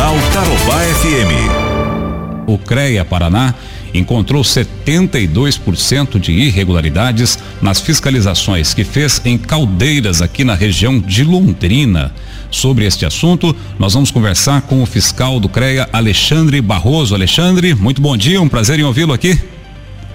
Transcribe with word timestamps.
Jornal 0.00 0.16
Tarobá 0.32 0.78
FM. 0.94 2.48
O 2.48 2.56
CREA 2.56 3.04
Paraná 3.04 3.54
encontrou 3.92 4.42
72% 4.42 6.18
de 6.18 6.32
irregularidades 6.32 7.38
nas 7.60 7.82
fiscalizações 7.82 8.72
que 8.72 8.82
fez 8.82 9.20
em 9.26 9.36
caldeiras 9.36 10.22
aqui 10.22 10.42
na 10.42 10.54
região 10.54 10.98
de 10.98 11.22
Londrina. 11.22 12.14
Sobre 12.50 12.86
este 12.86 13.04
assunto, 13.04 13.54
nós 13.78 13.92
vamos 13.92 14.10
conversar 14.10 14.62
com 14.62 14.82
o 14.82 14.86
fiscal 14.86 15.38
do 15.38 15.50
CREA, 15.50 15.86
Alexandre 15.92 16.62
Barroso. 16.62 17.14
Alexandre, 17.14 17.74
muito 17.74 18.00
bom 18.00 18.16
dia, 18.16 18.40
um 18.40 18.48
prazer 18.48 18.78
em 18.78 18.84
ouvi-lo 18.84 19.12
aqui. 19.12 19.38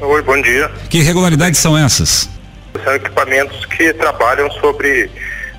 Oi, 0.02 0.22
bom 0.24 0.42
dia. 0.42 0.72
Que 0.90 0.98
irregularidades 0.98 1.60
são 1.60 1.78
essas? 1.78 2.28
São 2.84 2.96
equipamentos 2.96 3.64
que 3.68 3.94
trabalham 3.94 4.50
sobre 4.54 5.12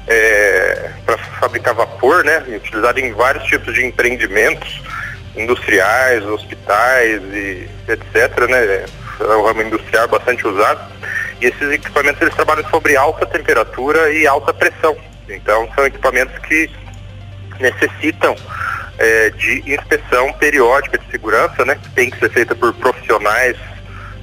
é, 0.07 0.91
para 1.05 1.19
fabricar 1.19 1.75
vapor, 1.75 2.25
né? 2.25 2.45
Utilizado 2.49 3.01
em 3.01 3.13
vários 3.13 3.45
tipos 3.45 3.75
de 3.75 3.85
empreendimentos 3.85 4.83
industriais, 5.37 6.25
hospitais 6.25 7.23
e 7.23 7.69
etc, 7.89 8.49
né? 8.49 8.87
É 9.21 9.37
um 9.37 9.45
ramo 9.45 9.63
industrial 9.63 10.09
bastante 10.09 10.47
usado. 10.47 10.81
E 11.41 11.47
esses 11.47 11.71
equipamentos 11.71 12.21
eles 12.23 12.35
trabalham 12.35 12.69
sobre 12.71 12.97
alta 12.97 13.27
temperatura 13.27 14.13
e 14.13 14.27
alta 14.27 14.55
pressão. 14.55 14.97
Então 15.29 15.69
são 15.75 15.85
equipamentos 15.85 16.39
que 16.47 16.71
necessitam 17.59 18.37
é, 18.99 19.31
de 19.31 19.63
inspeção 19.67 20.33
periódica 20.35 20.99
de 20.99 21.11
segurança, 21.11 21.65
né? 21.65 21.79
Que 21.83 21.91
tem 21.91 22.11
que 22.11 22.19
ser 22.19 22.31
feita 22.31 22.55
por 22.55 22.73
profissionais, 22.75 23.57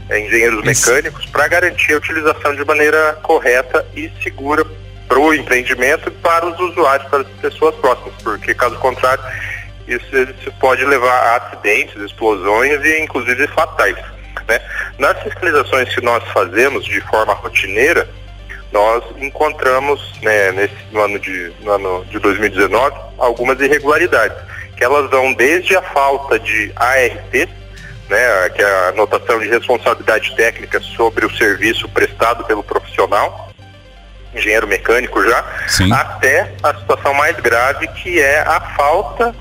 é, 0.09 0.19
engenheiros 0.19 0.63
mecânicos, 0.63 1.25
para 1.27 1.47
garantir 1.47 1.93
a 1.93 1.97
utilização 1.97 2.55
de 2.55 2.63
maneira 2.63 3.19
correta 3.21 3.85
e 3.95 4.11
segura 4.23 4.65
para 5.07 5.20
o 5.20 5.34
empreendimento 5.34 6.09
e 6.09 6.12
para 6.12 6.45
os 6.45 6.59
usuários, 6.59 7.09
para 7.09 7.21
as 7.21 7.27
pessoas 7.41 7.75
próximas, 7.75 8.13
porque 8.23 8.53
caso 8.53 8.77
contrário 8.77 9.23
isso, 9.88 10.16
isso 10.16 10.52
pode 10.59 10.84
levar 10.85 11.13
a 11.13 11.35
acidentes, 11.38 11.95
explosões 12.02 12.84
e 12.84 13.02
inclusive 13.02 13.47
fatais. 13.47 13.97
Né? 14.47 14.59
Nas 14.97 15.22
fiscalizações 15.22 15.94
que 15.94 16.02
nós 16.02 16.23
fazemos 16.31 16.86
de 16.86 17.02
forma 17.02 17.33
rotineira, 17.33 18.08
nós 18.72 19.03
encontramos 19.17 20.19
né, 20.22 20.52
nesse, 20.52 20.75
no, 20.92 21.02
ano 21.02 21.20
de, 21.20 21.53
no 21.61 21.72
ano 21.72 22.05
de 22.05 22.17
2019 22.20 22.95
algumas 23.20 23.59
irregularidades, 23.59 24.38
que 24.75 24.83
elas 24.83 25.09
vão 25.11 25.33
desde 25.33 25.75
a 25.75 25.81
falta 25.81 26.39
de 26.39 26.72
ART, 26.75 27.49
né, 28.09 28.49
que 28.55 28.61
é 28.61 28.66
a 28.66 28.88
anotação 28.89 29.39
de 29.39 29.47
responsabilidade 29.47 30.36
técnica 30.36 30.80
sobre 30.80 31.25
o 31.25 31.38
serviço 31.38 31.88
prestado 31.89 32.44
pelo 32.45 32.64
profissional, 32.64 33.52
engenheiro 34.36 34.67
mecânico 34.67 35.23
já, 35.23 35.44
Sim. 35.67 35.92
até 35.92 36.52
a 36.62 36.73
situação 36.73 37.14
mais 37.14 37.36
grave 37.38 37.88
que 37.88 38.20
é 38.20 38.42
a 38.42 38.59
falta 38.76 39.34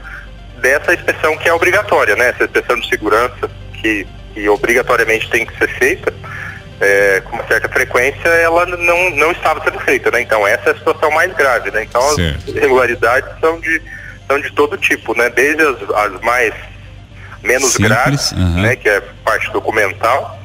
dessa 0.59 0.95
inspeção 0.95 1.37
que 1.37 1.49
é 1.49 1.53
obrigatória, 1.53 2.15
né? 2.17 2.29
Essa 2.29 2.45
inspeção 2.45 2.79
de 2.79 2.89
segurança 2.89 3.51
que, 3.81 4.07
que 4.35 4.49
obrigatoriamente 4.49 5.29
tem 5.29 5.45
que 5.47 5.57
ser 5.59 5.69
feita 5.69 6.13
é, 6.83 7.21
com 7.21 7.37
uma 7.37 7.47
certa 7.47 7.69
frequência, 7.69 8.29
ela 8.29 8.67
não, 8.67 9.11
não 9.11 9.31
estava 9.31 9.63
sendo 9.63 9.79
feita, 9.81 10.11
né? 10.11 10.21
Então 10.21 10.47
essa 10.47 10.71
é 10.71 10.73
a 10.73 10.77
situação 10.77 11.11
mais 11.13 11.33
grave, 11.35 11.71
né? 11.71 11.85
Então 11.85 12.03
certo. 12.17 12.51
as 12.51 12.57
irregularidades 12.57 13.31
são 13.41 13.61
de, 13.61 13.83
são 14.27 14.41
de 14.41 14.51
todo 14.53 14.77
tipo, 14.77 15.17
né? 15.17 15.31
Desde 15.31 15.63
as, 15.63 15.91
as 15.91 16.21
mais 16.21 16.53
menos 17.41 17.73
Simples, 17.73 17.89
graves, 17.89 18.33
né? 18.33 18.75
Que 18.75 18.89
é 18.89 19.01
parte 19.25 19.51
documental, 19.53 20.42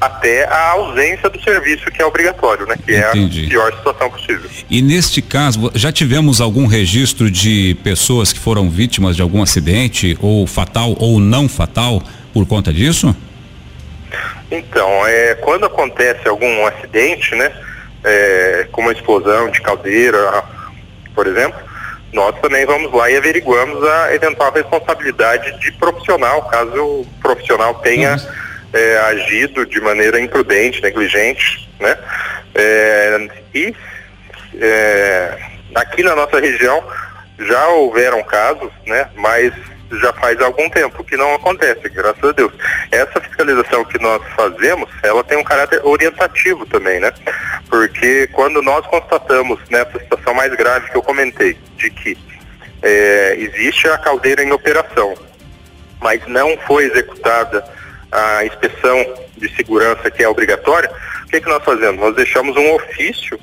até 0.00 0.44
a 0.44 0.70
ausência 0.72 1.28
do 1.30 1.40
serviço 1.42 1.90
que 1.90 2.02
é 2.02 2.04
obrigatório, 2.04 2.66
né? 2.66 2.76
Que 2.76 2.96
Entendi. 2.96 3.42
é 3.42 3.46
a 3.46 3.48
pior 3.48 3.72
situação 3.72 4.10
possível. 4.10 4.50
E 4.68 4.82
neste 4.82 5.22
caso, 5.22 5.70
já 5.74 5.90
tivemos 5.90 6.40
algum 6.40 6.66
registro 6.66 7.30
de 7.30 7.76
pessoas 7.82 8.32
que 8.32 8.38
foram 8.38 8.68
vítimas 8.68 9.16
de 9.16 9.22
algum 9.22 9.42
acidente, 9.42 10.16
ou 10.20 10.46
fatal 10.46 10.94
ou 10.98 11.18
não 11.18 11.48
fatal, 11.48 12.02
por 12.32 12.46
conta 12.46 12.72
disso? 12.72 13.16
Então, 14.50 15.06
é, 15.06 15.34
quando 15.36 15.64
acontece 15.64 16.28
algum 16.28 16.66
acidente, 16.66 17.34
né? 17.34 17.50
É, 18.04 18.68
como 18.70 18.88
uma 18.88 18.92
explosão 18.92 19.50
de 19.50 19.60
caldeira, 19.60 20.44
por 21.12 21.26
exemplo, 21.26 21.58
nós 22.12 22.38
também 22.40 22.64
vamos 22.64 22.92
lá 22.92 23.10
e 23.10 23.16
averiguamos 23.16 23.82
a 23.82 24.14
eventual 24.14 24.52
responsabilidade 24.52 25.58
de 25.58 25.72
profissional, 25.72 26.42
caso 26.42 26.76
o 26.76 27.06
profissional 27.20 27.74
tenha. 27.76 28.12
Uhum 28.12 28.45
é, 28.72 28.98
agido 28.98 29.64
de 29.66 29.80
maneira 29.80 30.20
imprudente, 30.20 30.82
negligente, 30.82 31.68
né? 31.80 31.96
É, 32.54 33.28
e 33.54 33.74
é, 34.60 35.38
aqui 35.74 36.02
na 36.02 36.14
nossa 36.14 36.40
região 36.40 36.82
já 37.38 37.68
houveram 37.68 38.22
casos, 38.22 38.70
né? 38.86 39.08
Mas 39.14 39.52
já 40.00 40.12
faz 40.14 40.40
algum 40.40 40.68
tempo 40.70 41.04
que 41.04 41.16
não 41.16 41.34
acontece, 41.34 41.88
graças 41.88 42.24
a 42.24 42.32
Deus. 42.32 42.52
Essa 42.90 43.20
fiscalização 43.20 43.84
que 43.84 44.00
nós 44.00 44.22
fazemos, 44.34 44.88
ela 45.02 45.22
tem 45.22 45.38
um 45.38 45.44
caráter 45.44 45.80
orientativo 45.84 46.66
também, 46.66 46.98
né? 46.98 47.12
Porque 47.68 48.26
quando 48.28 48.62
nós 48.62 48.84
constatamos 48.86 49.60
nessa 49.70 49.98
situação 49.98 50.34
mais 50.34 50.52
grave 50.54 50.90
que 50.90 50.96
eu 50.96 51.02
comentei, 51.02 51.56
de 51.76 51.90
que 51.90 52.18
é, 52.82 53.36
existe 53.38 53.88
a 53.88 53.98
caldeira 53.98 54.42
em 54.42 54.52
operação, 54.52 55.14
mas 56.00 56.26
não 56.26 56.56
foi 56.66 56.84
executada 56.84 57.64
a 58.16 58.46
inspeção 58.46 59.14
de 59.36 59.54
segurança 59.54 60.10
que 60.10 60.22
é 60.22 60.28
obrigatória, 60.28 60.90
o 61.24 61.26
que, 61.26 61.40
que 61.40 61.48
nós 61.48 61.62
fazemos? 61.62 62.00
Nós 62.00 62.16
deixamos 62.16 62.56
um 62.56 62.74
ofício 62.74 63.38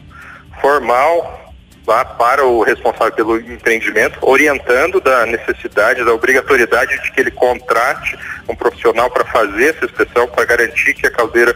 formal 0.59 1.53
lá 1.85 2.03
para 2.03 2.43
o 2.43 2.63
responsável 2.63 3.13
pelo 3.13 3.37
empreendimento, 3.39 4.17
orientando 4.21 4.99
da 4.99 5.25
necessidade, 5.25 6.03
da 6.03 6.13
obrigatoriedade 6.13 6.99
de 7.03 7.11
que 7.11 7.19
ele 7.19 7.29
contrate 7.29 8.17
um 8.47 8.55
profissional 8.55 9.11
para 9.11 9.25
fazer 9.25 9.75
essa 9.75 9.85
inspeção, 9.85 10.27
para 10.27 10.45
garantir 10.45 10.93
que 10.95 11.05
a 11.05 11.11
caldeira 11.11 11.53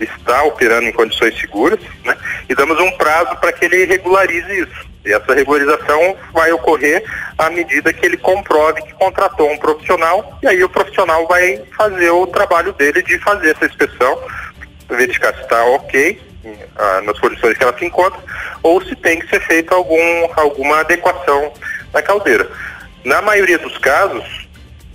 está 0.00 0.42
operando 0.44 0.86
em 0.86 0.92
condições 0.92 1.38
seguras, 1.38 1.78
né? 2.04 2.16
E 2.48 2.54
damos 2.54 2.80
um 2.80 2.90
prazo 2.92 3.36
para 3.36 3.52
que 3.52 3.66
ele 3.66 3.84
regularize 3.84 4.62
isso. 4.62 4.88
E 5.08 5.12
essa 5.12 5.34
regularização 5.34 6.16
vai 6.34 6.52
ocorrer 6.52 7.02
à 7.38 7.48
medida 7.48 7.92
que 7.94 8.04
ele 8.04 8.18
comprove 8.18 8.82
que 8.82 8.92
contratou 8.92 9.50
um 9.50 9.56
profissional 9.56 10.38
e 10.42 10.46
aí 10.46 10.62
o 10.62 10.68
profissional 10.68 11.26
vai 11.26 11.62
fazer 11.76 12.10
o 12.10 12.26
trabalho 12.26 12.74
dele 12.74 13.02
de 13.02 13.18
fazer 13.20 13.52
essa 13.52 13.64
inspeção, 13.64 14.22
verificar 14.88 15.34
se 15.34 15.40
está 15.40 15.64
ok 15.64 16.20
ah, 16.76 17.00
nas 17.04 17.18
condições 17.18 17.56
que 17.56 17.64
ela 17.64 17.76
se 17.78 17.86
encontra 17.86 18.20
ou 18.62 18.82
se 18.84 18.94
tem 18.96 19.18
que 19.18 19.28
ser 19.28 19.40
feita 19.40 19.74
algum, 19.74 20.28
alguma 20.36 20.80
adequação 20.80 21.52
na 21.92 22.02
caldeira. 22.02 22.46
Na 23.02 23.22
maioria 23.22 23.58
dos 23.58 23.78
casos, 23.78 24.46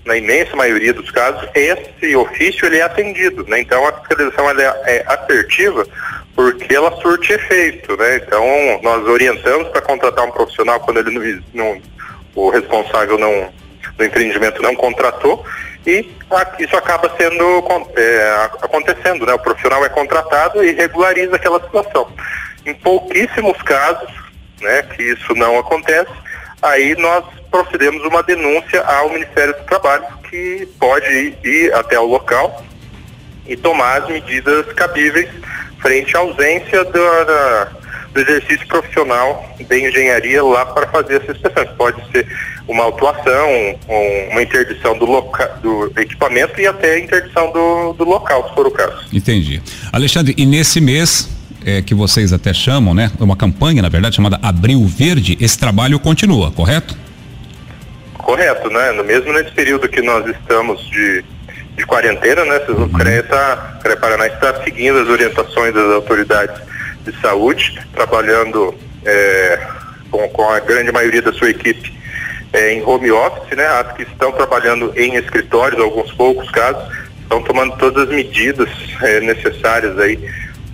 na 0.06 0.16
imensa 0.16 0.56
maioria 0.56 0.94
dos 0.94 1.10
casos, 1.10 1.50
esse 1.56 2.16
ofício 2.16 2.66
ele 2.68 2.78
é 2.78 2.84
atendido, 2.84 3.46
né? 3.48 3.62
Então 3.62 3.88
a 3.88 3.94
fiscalização 3.94 4.50
é, 4.52 4.64
é 4.86 5.04
assertiva 5.08 5.88
porque 6.36 6.74
ela 6.74 6.96
surte 7.02 7.34
efeito, 7.34 7.96
né? 7.98 8.18
Então 8.18 8.44
nós 8.82 9.08
orientamos 9.08 9.68
para 9.70 9.82
contratar 9.82 10.26
um 10.26 10.32
profissional 10.32 10.80
quando 10.80 10.98
ele 11.00 11.12
não, 11.12 11.42
não, 11.54 11.82
o 12.36 12.50
responsável 12.50 13.18
não 13.18 13.52
do 13.98 14.04
empreendimento 14.06 14.62
não 14.62 14.76
contratou 14.76 15.46
e 15.86 16.10
isso 16.60 16.76
acaba 16.76 17.12
sendo 17.18 17.64
é, 17.96 18.50
acontecendo, 18.62 19.26
né? 19.26 19.34
O 19.34 19.40
profissional 19.40 19.86
é 19.86 19.90
contratado 19.90 20.64
e 20.64 20.72
regulariza 20.72 21.36
aquela 21.36 21.62
situação. 21.62 22.08
Em 22.66 22.74
pouquíssimos 22.74 23.62
casos, 23.62 24.10
né, 24.62 24.82
que 24.84 25.04
isso 25.04 25.36
não 25.36 25.60
acontece, 25.60 26.12
aí 26.62 26.96
nós 26.96 27.26
procedemos 27.52 28.02
uma 28.06 28.24
denúncia 28.24 28.82
ao 28.82 29.10
Ministério 29.10 29.54
do 29.54 29.64
Trabalho, 29.66 30.06
que 30.30 30.68
pode 30.80 31.06
ir, 31.06 31.38
ir 31.44 31.74
até 31.74 32.00
o 32.00 32.06
local 32.06 32.64
e 33.46 33.58
tomar 33.58 34.02
as 34.02 34.08
medidas 34.08 34.66
cabíveis 34.74 35.30
frente 35.84 36.16
à 36.18 36.22
ausência 36.22 36.84
do, 36.86 37.26
da, 37.26 37.72
do 38.14 38.22
exercício 38.22 38.66
profissional 38.68 39.56
de 39.60 39.88
engenharia 39.88 40.44
lá 40.44 40.66
para 40.66 40.88
fazer 40.88 41.22
essa 41.22 41.34
inspeção. 41.34 41.68
Pode 41.78 42.02
ser 42.12 42.26
uma 42.68 42.86
autuação, 42.86 43.50
um, 43.90 44.30
uma 44.32 44.42
interdição 44.42 44.98
do, 44.98 45.06
loca, 45.06 45.46
do 45.62 45.92
equipamento 45.98 46.60
e 46.60 46.66
até 46.66 46.96
a 46.96 47.00
interdição 47.00 47.52
do, 47.52 47.94
do 47.94 48.06
local, 48.06 48.50
se 48.50 48.56
for 48.56 48.66
o 48.66 48.72
caso. 48.72 49.06
Entendi. 49.14 49.62
Alexandre, 49.92 50.34
e 50.38 50.46
nesse 50.46 50.80
mês 50.80 51.30
é, 51.66 51.82
que 51.82 51.94
vocês 51.94 52.32
até 52.34 52.54
chamam, 52.54 52.94
né? 52.94 53.12
Uma 53.20 53.36
campanha, 53.36 53.82
na 53.82 53.90
verdade, 53.90 54.16
chamada 54.16 54.40
Abril 54.42 54.84
Verde, 54.86 55.38
esse 55.40 55.60
trabalho 55.60 56.00
continua, 56.00 56.52
correto? 56.52 56.96
Correto, 58.18 58.70
né? 58.70 58.92
No 58.94 59.04
mesmo 59.04 59.34
nesse 59.34 59.52
período 59.52 59.90
que 59.90 60.02
nós 60.02 60.26
estamos 60.28 60.82
de 60.90 61.24
de 61.76 61.86
quarentena, 61.86 62.46
né? 62.46 62.62
O 62.70 62.90
CREA, 62.90 63.24
tá, 63.24 63.80
CREA 63.82 63.98
Paraná 63.98 64.28
está 64.28 64.64
seguindo 64.64 65.00
as 65.00 65.08
orientações 65.08 65.74
das 65.74 65.92
autoridades 65.92 66.62
de 67.06 67.20
saúde, 67.20 67.80
trabalhando 67.94 68.74
é, 69.06 69.60
com, 70.12 70.28
com, 70.30 70.50
a 70.50 70.60
grande 70.60 70.92
maioria 70.92 71.22
da 71.22 71.34
sua 71.34 71.50
equipe 71.50 71.94
é, 72.54 72.74
em 72.74 72.84
home 72.84 73.12
office, 73.12 73.58
né? 73.58 73.66
As 73.66 73.92
que 73.94 74.04
estão 74.04 74.32
trabalhando 74.32 74.94
em 74.96 75.16
escritórios, 75.16 75.82
alguns 75.82 76.12
poucos 76.14 76.50
casos, 76.52 76.84
estão 77.22 77.42
tomando 77.42 77.76
todas 77.78 78.08
as 78.08 78.16
medidas 78.16 78.70
é, 79.02 79.20
necessárias 79.22 79.98
aí 79.98 80.20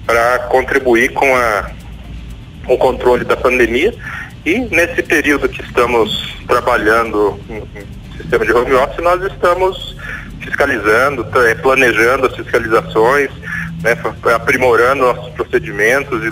para 0.05 0.39
contribuir 0.49 1.13
com 1.13 1.35
a, 1.35 1.71
o 2.67 2.77
controle 2.77 3.23
da 3.23 3.37
pandemia. 3.37 3.93
E 4.45 4.59
nesse 4.59 5.03
período 5.03 5.47
que 5.47 5.61
estamos 5.61 6.35
trabalhando 6.47 7.39
sistema 8.17 8.45
de 8.45 8.51
home 8.51 8.73
office, 8.73 9.03
nós 9.03 9.21
estamos 9.23 9.88
fiscalizando, 10.49 11.25
é, 11.45 11.55
planejando 11.55 12.25
as 12.25 12.35
fiscalizações, 12.35 13.29
né, 13.83 13.97
aprimorando 14.35 15.05
nossos 15.05 15.33
procedimentos 15.33 16.21
e 16.23 16.29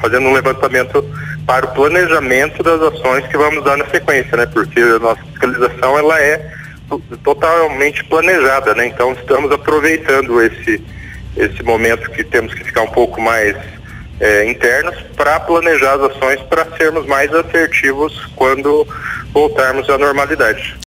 fazendo 0.00 0.28
um 0.28 0.32
levantamento 0.32 1.04
para 1.46 1.66
o 1.66 1.74
planejamento 1.74 2.62
das 2.62 2.80
ações 2.80 3.26
que 3.26 3.36
vamos 3.36 3.62
dar 3.64 3.76
na 3.76 3.86
sequência, 3.86 4.36
né? 4.36 4.46
Porque 4.46 4.80
a 4.80 4.98
nossa 4.98 5.22
fiscalização 5.24 5.98
ela 5.98 6.18
é 6.20 6.50
totalmente 7.22 8.02
planejada, 8.04 8.74
né? 8.74 8.86
Então 8.86 9.12
estamos 9.12 9.50
aproveitando 9.52 10.42
esse 10.42 10.82
esse 11.36 11.62
momento 11.64 12.10
que 12.12 12.22
temos 12.22 12.54
que 12.54 12.62
ficar 12.62 12.82
um 12.82 12.90
pouco 12.90 13.20
mais 13.20 13.56
é, 14.20 14.48
internos 14.48 14.94
para 15.16 15.40
planejar 15.40 15.94
as 15.94 16.12
ações 16.12 16.40
para 16.42 16.64
sermos 16.76 17.06
mais 17.06 17.32
assertivos 17.34 18.26
quando 18.36 18.86
voltarmos 19.32 19.90
à 19.90 19.98
normalidade. 19.98 20.76